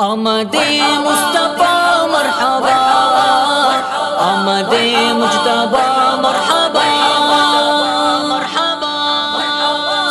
[0.00, 0.54] آمد
[1.04, 2.76] مصطفیٰ، مرحبا۔
[4.18, 4.72] آمد
[5.12, 6.86] مجتبہ مرحبا۔
[8.28, 8.94] مرحبا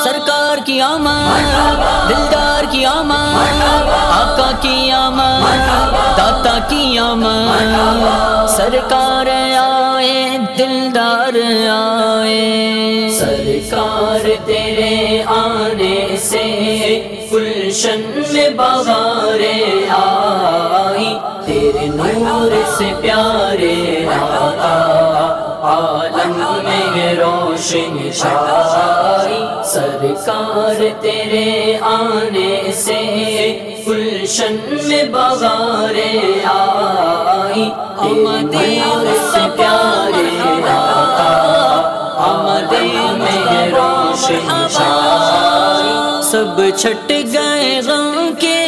[0.04, 3.52] سرکار کی آمد، دلدار کی آمد،
[4.12, 9.28] آقا کی آمد، داتا کی آمد۔ سرکار
[9.58, 11.34] آئے، دلدار
[11.70, 16.46] آئے۔ سرکار تیرے آنے سے
[17.34, 18.02] گلشن
[18.32, 19.09] میں بغارے آئی
[21.50, 21.86] تیرے
[22.24, 24.74] نور سے پیارے آقا
[25.70, 33.00] عالم میں روشن چھائی، سرکار تیرے آنے سے
[33.88, 34.56] گلشن
[34.88, 36.12] میں بغارے
[36.54, 37.66] آئی۔
[38.52, 40.30] تیرے سے پیارے
[40.70, 41.34] آقا
[42.30, 42.74] آمد
[43.18, 48.59] میں روشن چھائی۔ سب چھٹ گئے غم کے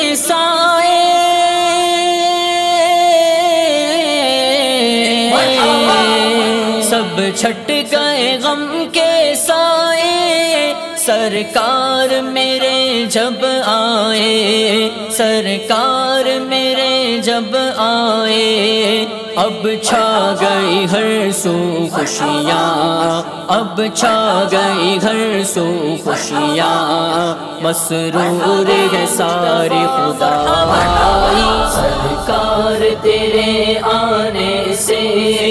[7.36, 19.06] چھٹ گئے غم کے سائے، سرکار میرے جب آئے، سرکار میرے جب آئے۔
[19.36, 29.82] اب چھا گئی ہر سو خوشیاں، اب چھا گئی ہر سو خوشیاں۔ مسرور ہے سارے
[29.96, 30.36] خدا
[31.76, 35.51] سرکار تیرے آنے سے۔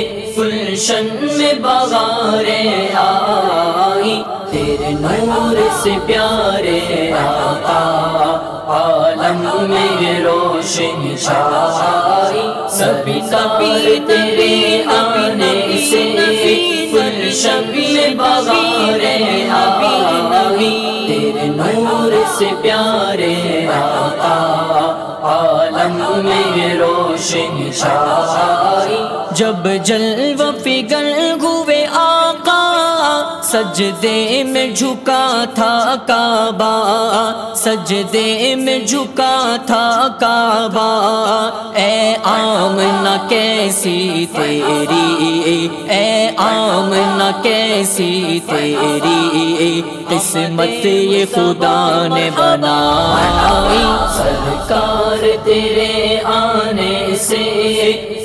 [0.81, 2.63] گلشن میں بغارے
[2.97, 4.15] آئی
[4.51, 7.81] تیرے نور سے پیارے آقا،
[8.77, 12.47] عالم میں روشن چھائی۔
[12.79, 15.53] سبھی سبھی تیرے آنے
[15.91, 16.03] سے
[16.95, 19.15] گلشن میں بغارے
[19.61, 20.73] آئی
[21.07, 23.35] تیرے نور سے پیارے
[23.75, 28.97] آقا عالم میں روشن چھائی۔
[29.31, 32.61] جب جلو فگر ہوئے آقا،
[33.43, 36.75] سجدے میں جھکا تھا کعبہ۔
[37.57, 40.91] سجدے میں جھکا تھا کعبہ۔
[41.75, 49.81] اے آمنہ کیسی تیری۔ اے آمنہ کیسی تیری۔
[50.11, 53.83] قسمت یہ خدا نے بنائی
[54.17, 57.45] سرکار تیرے آنے سے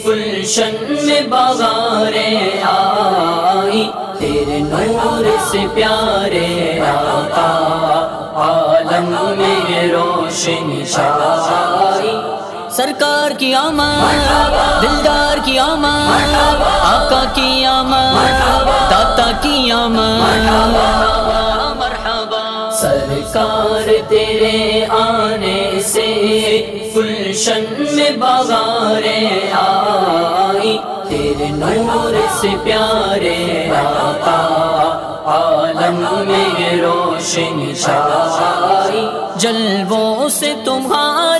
[0.05, 3.83] گلشن میں بغارے آئی۔
[4.19, 7.51] تیرے نور سے پیارے آقا،
[8.35, 12.15] عالم میں روشن چھائی
[12.71, 16.35] سرکار کی آمد، دلدار کی آمد،
[16.83, 21.44] آقا کی آمد، داتا کی آمد۔ مرحبا
[23.35, 26.07] سرکار تیرے آنے سے
[26.95, 30.77] گلشن میں بغارے آئی۔
[31.09, 34.39] تیرے نور سے پیارے آقا،
[35.25, 41.34] عالم میں روشن چھائی۔ جلووں سے تمہارے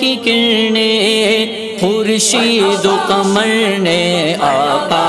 [0.00, 5.06] کی کرنیں خورشید و کمر نے آقا،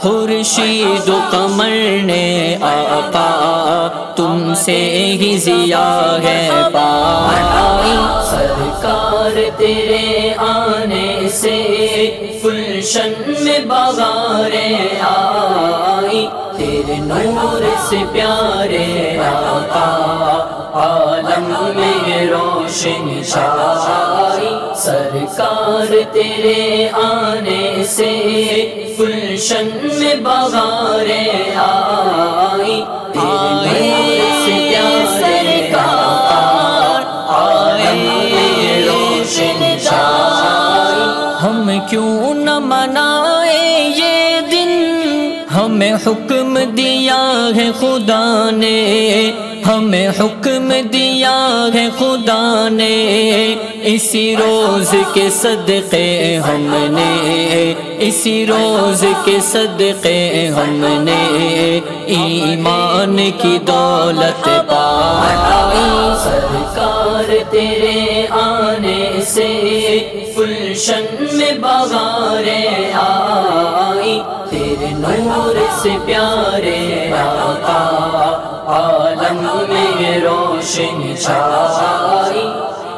[0.00, 3.28] خورشید و کمر نے آقا،
[4.16, 4.76] تم سے
[5.20, 7.96] ہی ضیا ہے پائی
[8.30, 11.56] سرکار تیرے آنے سے،
[12.44, 16.26] گلشن میں بغارے آئی۔
[16.56, 28.12] تیرے نور سے پیارے آقا عالم میں روشن چھائی سرکار تیرے آنے سے
[28.98, 29.68] گلشن
[29.98, 31.24] میں بغارے
[31.56, 35.70] آئی۔ تیرے سے
[37.28, 38.00] عالم
[38.32, 41.02] میں روشن چھائی
[41.42, 44.72] ہم کیوں نہ منائے یہ دن؟
[45.54, 47.20] ہمیں حکم دیا
[47.56, 49.32] ہے خدا نے۔
[49.68, 51.36] ہمیں حکم دیا
[51.74, 52.94] ہے خدا نے،
[53.82, 64.48] اسی روز کے صدقے ہم نے، اسی روز کے صدقے ہم نے، ایمان کی دولت
[64.68, 65.36] پائی
[66.24, 69.48] سرکار تیرے آنے سے
[70.38, 72.60] گلشن میں بغارے
[72.94, 74.20] آئی۔
[74.50, 77.84] تیرے نور سے پیارے آقا
[79.32, 82.48] میں روشن چھائی۔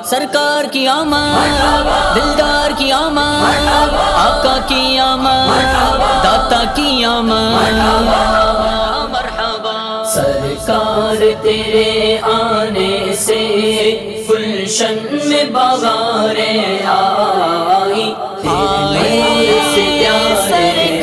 [0.04, 5.74] سرکار کی آمد دلدار کی آمد آقا کی آمد
[6.24, 7.78] داتا کی آمد۔
[9.10, 21.00] مرحبا۔ سرکار تیرے آنے سے فلشن میں بغاریں آئی۔ تیرے سے پیارے